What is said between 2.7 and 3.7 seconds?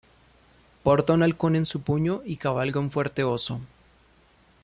un fuerte oso.